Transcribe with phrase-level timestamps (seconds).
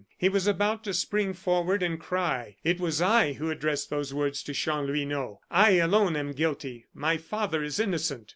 [0.17, 4.41] He was about to spring forward and cry: "It was I who addressed those words
[4.41, 5.41] to Chanlouineau.
[5.51, 8.29] I alone am guilty; my father is innocent!"